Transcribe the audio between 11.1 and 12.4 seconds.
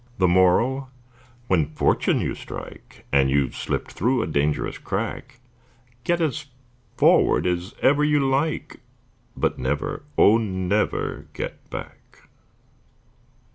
get back!